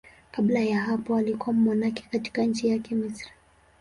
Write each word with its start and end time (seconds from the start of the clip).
Kabla 0.31 0.59
ya 0.59 0.79
hapo 0.81 1.15
alikuwa 1.15 1.53
mmonaki 1.53 2.03
katika 2.09 2.43
nchi 2.43 2.67
yake, 2.67 2.95
Misri. 2.95 3.31